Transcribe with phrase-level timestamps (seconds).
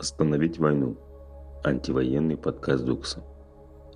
[0.00, 0.96] Остановить войну.
[1.62, 3.22] Антивоенный подкаст Дукса.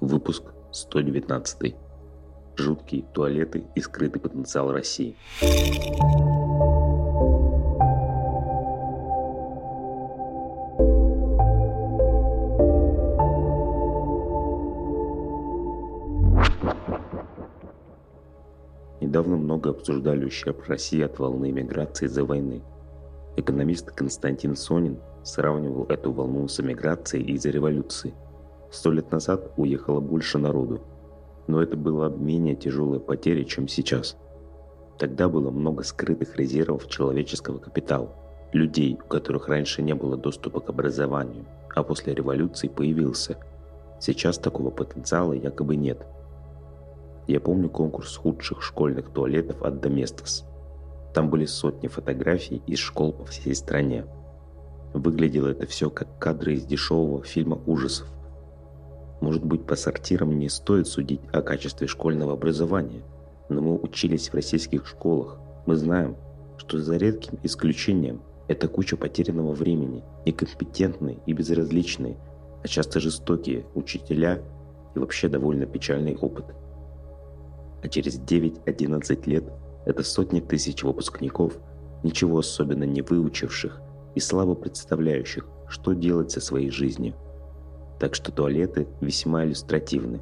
[0.02, 1.74] Выпуск 119.
[2.58, 5.16] Жуткие туалеты и скрытый потенциал России.
[19.00, 22.60] Недавно много обсуждали ущерб России от волны миграции из-за войны.
[23.38, 28.14] Экономист Константин Сонин сравнивал эту волну с эмиграцией из-за революции.
[28.70, 30.80] Сто лет назад уехало больше народу,
[31.46, 34.16] но это было менее тяжелая потеря, чем сейчас.
[34.98, 38.14] Тогда было много скрытых резервов человеческого капитала,
[38.52, 43.36] людей, у которых раньше не было доступа к образованию, а после революции появился.
[44.00, 46.06] Сейчас такого потенциала якобы нет.
[47.26, 50.44] Я помню конкурс худших школьных туалетов от Доместос.
[51.14, 54.04] Там были сотни фотографий из школ по всей стране.
[54.94, 58.06] Выглядело это все как кадры из дешевого фильма ужасов.
[59.20, 63.02] Может быть, по сортирам не стоит судить о качестве школьного образования,
[63.48, 65.40] но мы учились в российских школах.
[65.66, 66.16] Мы знаем,
[66.58, 72.16] что за редким исключением это куча потерянного времени, некомпетентные и безразличные,
[72.62, 74.42] а часто жестокие учителя
[74.94, 76.44] и вообще довольно печальный опыт.
[77.82, 79.44] А через 9-11 лет
[79.86, 81.58] это сотни тысяч выпускников,
[82.04, 83.80] ничего особенно не выучивших,
[84.14, 87.14] и слабо представляющих, что делать со своей жизнью.
[87.98, 90.20] Так что туалеты весьма иллюстративны.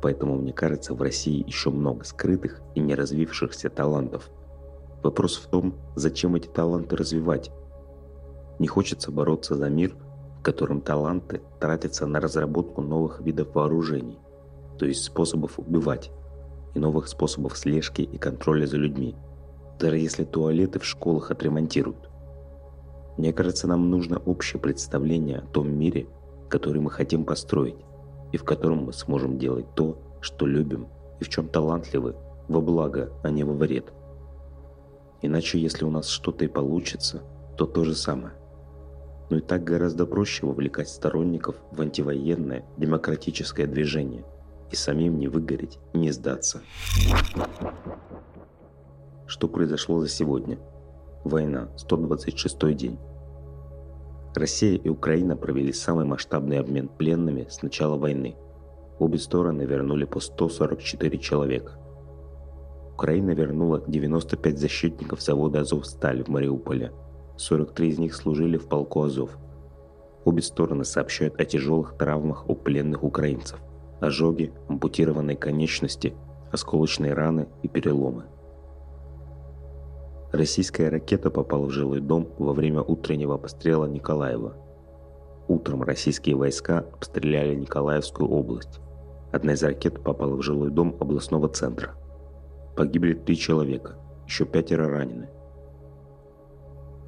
[0.00, 4.30] Поэтому, мне кажется, в России еще много скрытых и не развившихся талантов.
[5.02, 7.50] Вопрос в том, зачем эти таланты развивать.
[8.58, 9.96] Не хочется бороться за мир,
[10.38, 14.18] в котором таланты тратятся на разработку новых видов вооружений,
[14.78, 16.10] то есть способов убивать,
[16.74, 19.16] и новых способов слежки и контроля за людьми,
[19.78, 22.07] даже если туалеты в школах отремонтируют.
[23.18, 26.06] Мне кажется, нам нужно общее представление о том мире,
[26.48, 27.74] который мы хотим построить,
[28.30, 30.86] и в котором мы сможем делать то, что любим
[31.18, 32.14] и в чем талантливы,
[32.46, 33.92] во благо, а не во вред.
[35.20, 37.22] Иначе, если у нас что-то и получится,
[37.56, 38.34] то то же самое.
[39.30, 44.24] Но и так гораздо проще вовлекать сторонников в антивоенное демократическое движение
[44.70, 46.62] и самим не выгореть не сдаться.
[49.26, 50.60] Что произошло за сегодня?
[51.24, 52.98] Война, 126 день.
[54.38, 58.36] Россия и Украина провели самый масштабный обмен пленными с начала войны.
[58.98, 61.72] Обе стороны вернули по 144 человека.
[62.94, 66.92] Украина вернула 95 защитников завода «Азовсталь» в Мариуполе.
[67.36, 69.36] 43 из них служили в полку «Азов».
[70.24, 73.60] Обе стороны сообщают о тяжелых травмах у пленных украинцев.
[74.00, 76.14] Ожоги, ампутированные конечности,
[76.52, 78.26] осколочные раны и переломы–
[80.32, 84.56] Российская ракета попала в жилой дом во время утреннего обстрела Николаева.
[85.48, 88.80] Утром российские войска обстреляли Николаевскую область.
[89.32, 91.94] Одна из ракет попала в жилой дом областного центра.
[92.76, 93.96] Погибли три человека,
[94.26, 95.30] еще пятеро ранены.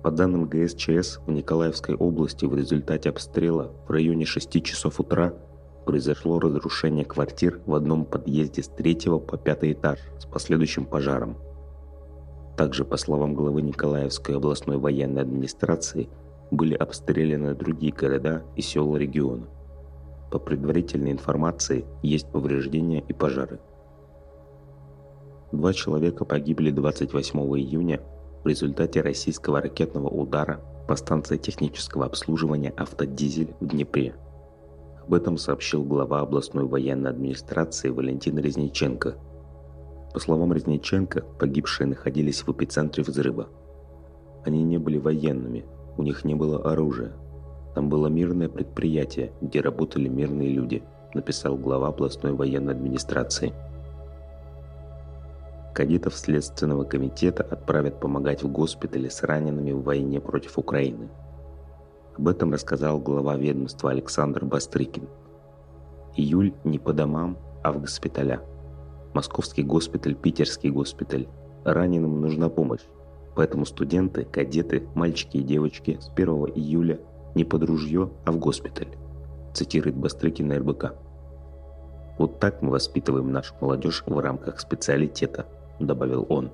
[0.02, 5.34] По данным ГСЧС, в Николаевской области в результате обстрела в районе 6 часов утра
[5.84, 11.36] произошло разрушение квартир в одном подъезде с третьего по пятый этаж с последующим пожаром–
[12.60, 16.10] также, по словам главы Николаевской областной военной администрации,
[16.50, 19.46] были обстреляны другие города и села региона.
[20.30, 23.60] По предварительной информации, есть повреждения и пожары.
[25.52, 28.02] Два человека погибли 28 июня
[28.44, 34.12] в результате российского ракетного удара по станции технического обслуживания «Автодизель» в Днепре.
[35.02, 39.14] Об этом сообщил глава областной военной администрации Валентин Резниченко–
[40.12, 43.48] по словам Резниченко, погибшие находились в эпицентре взрыва.
[44.44, 45.64] Они не были военными,
[45.96, 47.12] у них не было оружия.
[47.74, 50.82] Там было мирное предприятие, где работали мирные люди,
[51.14, 53.52] написал глава областной военной администрации.
[55.72, 61.08] Кадетов Следственного комитета отправят помогать в госпитале с ранеными в войне против Украины.
[62.18, 65.08] Об этом рассказал глава ведомства Александр Бастрыкин.
[66.16, 68.42] Июль не по домам, а в госпиталях.
[69.12, 71.26] Московский госпиталь, Питерский госпиталь.
[71.64, 72.84] Раненым нужна помощь.
[73.34, 77.00] Поэтому студенты, кадеты, мальчики и девочки с 1 июля
[77.34, 78.88] не под ружье, а в госпиталь,
[79.52, 80.94] цитирует Бастрыкин на РБК.
[82.18, 85.46] Вот так мы воспитываем нашу молодежь в рамках специалитета,
[85.80, 86.50] добавил он.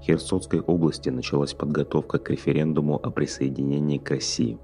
[0.00, 4.58] В Херсонской области началась подготовка к референдуму о присоединении к России.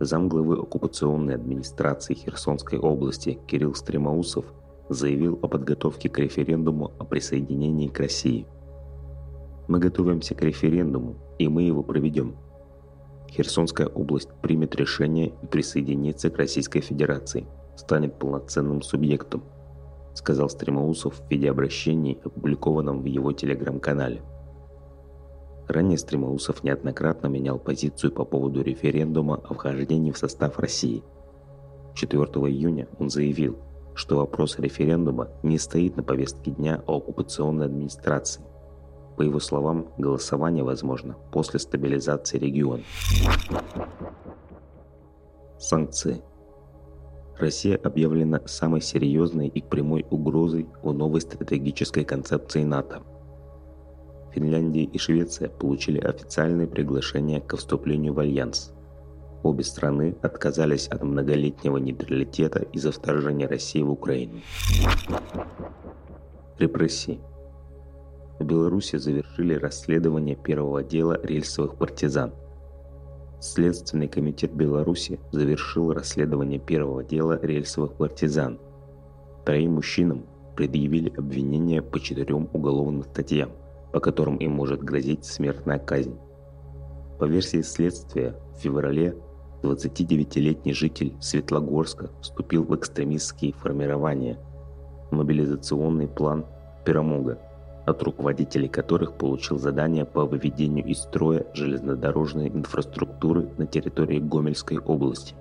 [0.00, 4.46] Замглавы оккупационной администрации Херсонской области Кирилл Стремоусов–
[4.92, 8.46] заявил о подготовке к референдуму о присоединении к России.
[9.68, 12.36] Мы готовимся к референдуму, и мы его проведем.
[13.30, 17.46] Херсонская область примет решение и присоединится к Российской Федерации,
[17.76, 19.42] станет полноценным субъектом,
[20.14, 24.22] сказал Стремоусов в видеообращении, опубликованном в его телеграм-канале.
[25.68, 31.02] Ранее Стремоусов неоднократно менял позицию по поводу референдума о вхождении в состав России.
[31.94, 33.58] 4 июня он заявил,
[33.94, 38.42] что вопрос референдума не стоит на повестке дня о оккупационной администрации.
[39.16, 42.82] По его словам, голосование возможно после стабилизации региона.
[45.58, 46.22] Санкции.
[47.38, 53.02] Россия объявлена самой серьезной и прямой угрозой в новой стратегической концепции НАТО.
[54.32, 58.72] Финляндия и Швеция получили официальное приглашение к вступлению в Альянс.
[59.42, 64.40] Обе страны отказались от многолетнего нейтралитета из-за вторжения России в Украину.
[66.58, 67.20] Репрессии–
[68.42, 72.32] в Беларуси завершили расследование первого дела рельсовых партизан.
[73.40, 78.58] Следственный комитет Беларуси завершил расследование первого дела рельсовых партизан.
[79.44, 83.50] Троим мужчинам предъявили обвинения по четырем уголовным статьям,
[83.92, 86.18] по которым им может грозить смертная казнь.
[87.20, 89.16] По версии следствия, в феврале
[89.62, 94.38] 29-летний житель Светлогорска вступил в экстремистские формирования.
[95.10, 96.46] Мобилизационный план
[96.84, 97.38] Пирамога
[97.84, 105.34] от руководителей которых получил задание по выведению из строя железнодорожной инфраструктуры на территории Гомельской области.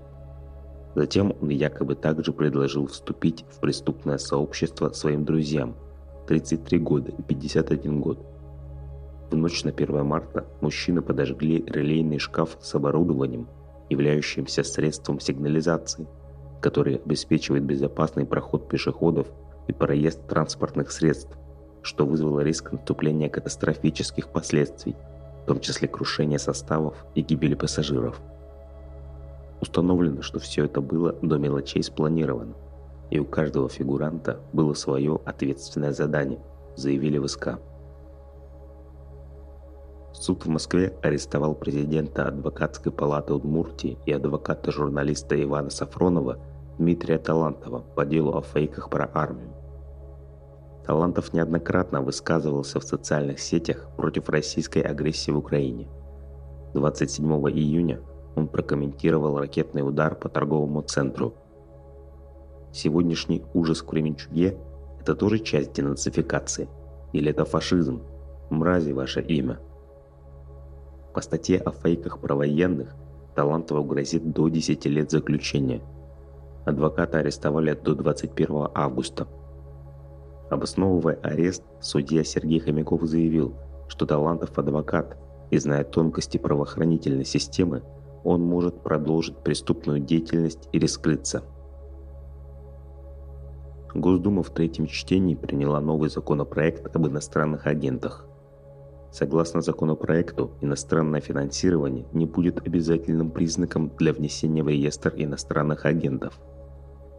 [0.96, 5.76] Затем он якобы также предложил вступить в преступное сообщество своим друзьям
[6.28, 8.20] 33 года и 51 год.
[9.30, 13.48] В ночь на 1 марта мужчины подожгли релейный шкаф с оборудованием,
[13.92, 16.08] являющимся средством сигнализации,
[16.62, 19.28] который обеспечивает безопасный проход пешеходов
[19.68, 21.38] и проезд транспортных средств
[21.82, 24.96] что вызвало риск наступления катастрофических последствий,
[25.44, 28.22] в том числе крушения составов и гибели пассажиров.
[29.60, 32.54] Установлено, что все это было до мелочей спланировано,
[33.10, 36.40] и у каждого фигуранта было свое ответственное задание,
[36.76, 37.60] заявили в СК.
[40.22, 46.38] Суд в Москве арестовал президента адвокатской палаты Удмуртии и адвоката-журналиста Ивана Сафронова
[46.78, 49.52] Дмитрия Талантова по делу о фейках про армию.
[50.86, 55.88] Талантов неоднократно высказывался в социальных сетях против российской агрессии в Украине.
[56.76, 58.00] 27 июня
[58.36, 61.34] он прокомментировал ракетный удар по торговому центру.
[62.72, 64.56] Сегодняшний ужас в Кременчуге–
[65.02, 66.70] это тоже часть денацификации?
[67.12, 68.04] Или это фашизм?
[68.52, 69.60] Мрази ваше имя.
[71.14, 72.96] По статье о фейках про военных
[73.36, 75.82] Талантову грозит до 10 лет заключения.
[76.66, 79.28] Адвоката арестовали до 21 августа–
[80.52, 83.56] Обосновывая арест, судья Сергей Хомяков заявил,
[83.88, 85.18] что Талантов адвокат
[85.50, 87.84] и зная тонкости правоохранительной системы,
[88.26, 91.44] он может продолжить преступную деятельность или скрыться.
[93.96, 98.28] Госдума в третьем чтении приняла новый законопроект об иностранных агентах.
[99.12, 106.40] Согласно законопроекту, иностранное финансирование не будет обязательным признаком для внесения в реестр иностранных агентов.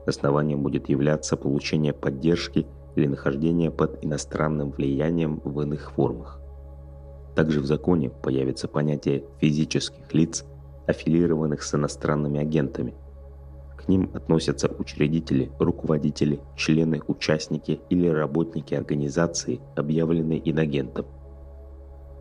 [0.06, 2.66] Основанием будет являться получение поддержки
[2.96, 6.40] или нахождение под иностранным влиянием в иных формах.
[7.34, 10.44] Также в законе появится понятие физических лиц,
[10.86, 12.94] аффилированных с иностранными агентами.
[13.76, 21.06] К ним относятся учредители, руководители, члены, участники или работники организации, объявленной инагентом.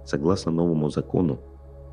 [0.06, 1.40] Согласно новому закону,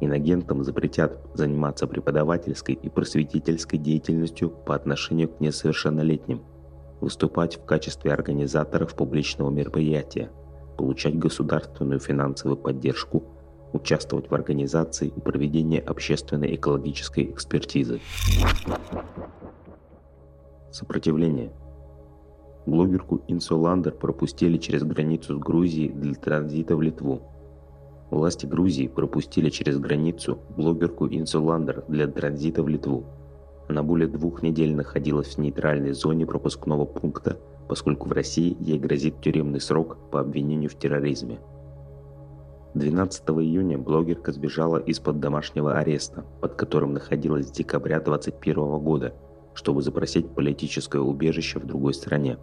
[0.01, 6.43] инагентам запретят заниматься преподавательской и просветительской деятельностью по отношению к несовершеннолетним–
[7.01, 10.31] выступать в качестве организаторов публичного мероприятия,
[10.77, 13.25] получать государственную финансовую поддержку,
[13.73, 18.01] участвовать в организации и проведении общественной экологической экспертизы.
[20.71, 21.53] Сопротивление.
[22.67, 27.23] Блогерку Инсу Ландер пропустили через границу с Грузией для транзита в Литву.
[28.11, 33.05] Власти Грузии пропустили через границу блогерку Инсу Ландер для транзита в Литву.
[33.69, 37.39] Она более двух недель находилась в нейтральной зоне пропускного пункта,
[37.69, 41.39] поскольку в России ей грозит тюремный срок по обвинению в терроризме.
[42.75, 49.15] 12 июня блогерка сбежала из-под домашнего ареста, под которым находилась с декабря 2021 года,
[49.53, 52.39] чтобы запросить политическое убежище в другой стране.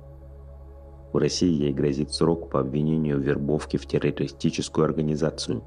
[1.15, 5.63] В России ей грозит срок по обвинению в вербовке в террористическую организацию.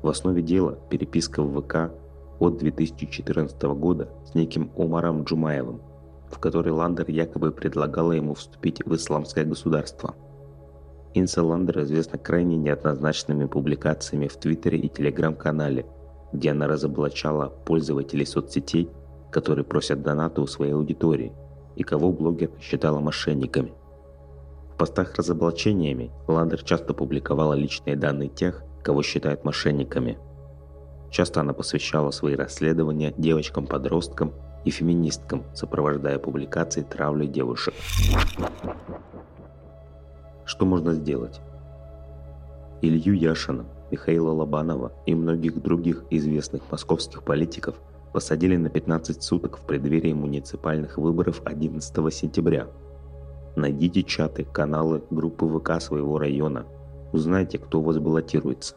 [0.00, 1.92] В основе дела переписка в ВК
[2.38, 5.82] от 2014 года с неким Омаром Джумаевым,
[6.30, 10.14] в которой Ландер якобы предлагала ему вступить в исламское государство.
[11.12, 15.84] Инса Ландер известна крайне неоднозначными публикациями в Твиттере и Телеграм-канале,
[16.32, 18.88] где она разоблачала пользователей соцсетей,
[19.30, 21.34] которые просят донаты у своей аудитории,
[21.76, 23.74] и кого блогер считала мошенниками.
[24.78, 30.18] Постах разоблачениями Ландер часто публиковала личные данные тех, кого считают мошенниками.
[31.10, 34.32] Часто она посвящала свои расследования девочкам-подросткам
[34.64, 37.74] и феминисткам, сопровождая публикации травли девушек.
[40.44, 41.40] Что можно сделать?
[42.80, 47.74] Илью Яшина, Михаила Лобанова и многих других известных московских политиков
[48.12, 52.68] посадили на 15 суток в преддверии муниципальных выборов 11 сентября.
[53.58, 56.64] Найдите чаты, каналы, группы ВК своего района.
[57.12, 58.76] Узнайте, кто вас баллотируется.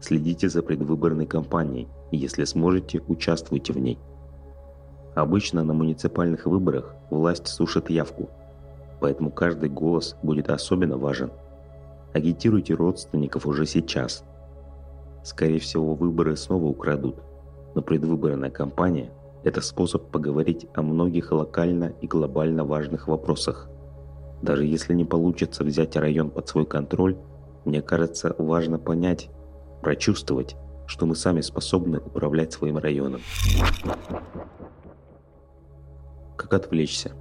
[0.00, 3.98] Следите за предвыборной кампанией если сможете, участвуйте в ней.
[5.14, 8.28] Обычно на муниципальных выборах власть сушит явку,
[9.00, 11.30] поэтому каждый голос будет особенно важен.
[12.12, 14.24] Агитируйте родственников уже сейчас.
[15.22, 17.16] Скорее всего, выборы снова украдут,
[17.74, 19.10] но предвыборная кампания–
[19.44, 23.68] это способ поговорить о многих локально и глобально важных вопросах.
[24.42, 27.16] Даже если не получится взять район под свой контроль,
[27.64, 29.30] мне кажется, важно понять,
[29.82, 33.20] прочувствовать, что мы сами способны управлять своим районом.
[36.36, 37.12] Как отвлечься?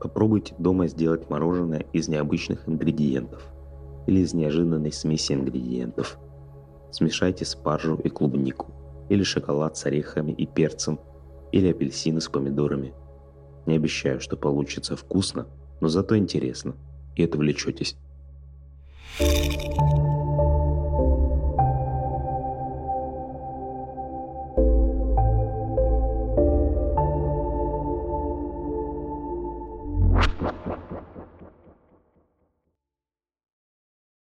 [0.00, 3.42] Попробуйте дома сделать мороженое из необычных ингредиентов
[4.06, 6.18] или из неожиданной смеси ингредиентов.
[6.90, 8.72] Смешайте спаржу и клубнику,
[9.08, 11.00] или шоколад с орехами и перцем,
[11.52, 12.94] или апельсины с помидорами.
[13.66, 15.46] Не обещаю, что получится вкусно,
[15.80, 16.74] но зато интересно,
[17.16, 17.96] и отвлечетесь.